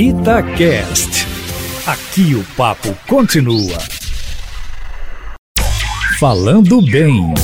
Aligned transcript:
Itacast. 0.00 1.26
Aqui 1.84 2.36
o 2.36 2.44
papo 2.56 2.96
continua. 3.08 3.76
Falando 6.20 6.80
bem. 6.80 7.34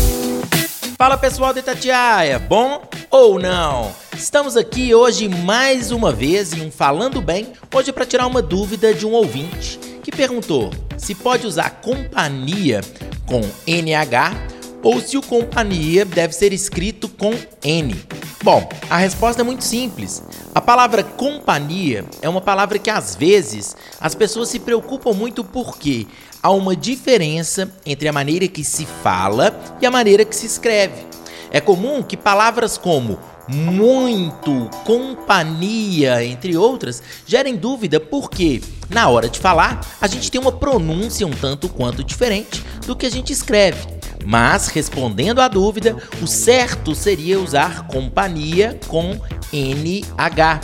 Fala 0.96 1.18
pessoal 1.18 1.52
de 1.52 1.58
Itatiaia, 1.58 2.38
bom 2.38 2.80
ou 3.10 3.40
não? 3.40 3.90
Estamos 4.16 4.56
aqui 4.56 4.94
hoje 4.94 5.28
mais 5.28 5.90
uma 5.90 6.12
vez 6.12 6.52
em 6.52 6.64
um 6.64 6.70
Falando 6.70 7.20
Bem, 7.20 7.48
hoje 7.74 7.92
para 7.92 8.06
tirar 8.06 8.28
uma 8.28 8.40
dúvida 8.40 8.94
de 8.94 9.04
um 9.04 9.10
ouvinte 9.10 9.76
que 10.04 10.12
perguntou 10.12 10.70
se 10.96 11.12
pode 11.12 11.48
usar 11.48 11.80
companhia 11.82 12.82
com 13.26 13.40
NH 13.66 14.32
ou 14.80 15.00
se 15.00 15.18
o 15.18 15.22
companhia 15.22 16.04
deve 16.04 16.32
ser 16.32 16.52
escrito 16.52 17.08
com 17.08 17.34
N. 17.64 17.96
Bom, 18.44 18.68
a 18.90 18.98
resposta 18.98 19.40
é 19.40 19.42
muito 19.42 19.64
simples. 19.64 20.22
A 20.54 20.60
palavra 20.60 21.02
companhia 21.02 22.04
é 22.20 22.28
uma 22.28 22.42
palavra 22.42 22.78
que 22.78 22.90
às 22.90 23.16
vezes 23.16 23.74
as 23.98 24.14
pessoas 24.14 24.50
se 24.50 24.60
preocupam 24.60 25.14
muito 25.14 25.42
porque 25.42 26.06
há 26.42 26.50
uma 26.50 26.76
diferença 26.76 27.72
entre 27.86 28.06
a 28.06 28.12
maneira 28.12 28.46
que 28.46 28.62
se 28.62 28.84
fala 29.02 29.58
e 29.80 29.86
a 29.86 29.90
maneira 29.90 30.26
que 30.26 30.36
se 30.36 30.44
escreve. 30.44 31.06
É 31.50 31.58
comum 31.58 32.02
que 32.02 32.18
palavras 32.18 32.76
como 32.76 33.18
muito, 33.48 34.68
companhia, 34.84 36.22
entre 36.22 36.54
outras, 36.54 37.02
gerem 37.26 37.56
dúvida 37.56 37.98
porque, 37.98 38.60
na 38.90 39.08
hora 39.08 39.26
de 39.26 39.38
falar, 39.38 39.80
a 39.98 40.06
gente 40.06 40.30
tem 40.30 40.38
uma 40.38 40.52
pronúncia 40.52 41.26
um 41.26 41.30
tanto 41.30 41.66
quanto 41.70 42.04
diferente 42.04 42.62
do 42.86 42.94
que 42.94 43.06
a 43.06 43.10
gente 43.10 43.32
escreve. 43.32 44.03
Mas, 44.24 44.68
respondendo 44.68 45.40
à 45.40 45.48
dúvida, 45.48 45.96
o 46.22 46.26
certo 46.26 46.94
seria 46.94 47.38
usar 47.38 47.86
companhia 47.86 48.78
com 48.88 49.20
NH. 49.52 50.60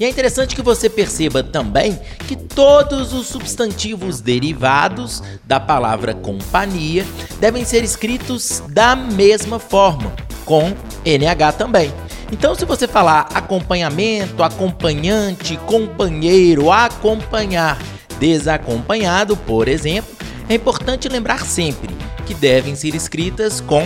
E 0.00 0.04
é 0.04 0.08
interessante 0.08 0.56
que 0.56 0.62
você 0.62 0.88
perceba 0.88 1.42
também 1.42 1.98
que 2.26 2.34
todos 2.34 3.12
os 3.12 3.26
substantivos 3.26 4.20
derivados 4.20 5.22
da 5.44 5.60
palavra 5.60 6.14
companhia 6.14 7.06
devem 7.38 7.64
ser 7.64 7.84
escritos 7.84 8.62
da 8.68 8.96
mesma 8.96 9.58
forma, 9.58 10.12
com 10.44 10.72
NH 11.04 11.52
também. 11.58 11.92
Então, 12.32 12.54
se 12.54 12.64
você 12.64 12.88
falar 12.88 13.28
acompanhamento, 13.34 14.42
acompanhante, 14.42 15.58
companheiro, 15.66 16.72
acompanhar, 16.72 17.78
desacompanhado, 18.18 19.36
por 19.36 19.68
exemplo, 19.68 20.21
é 20.52 20.56
importante 20.56 21.08
lembrar 21.08 21.46
sempre 21.46 21.96
que 22.26 22.34
devem 22.34 22.74
ser 22.74 22.94
escritas 22.94 23.60
com 23.60 23.82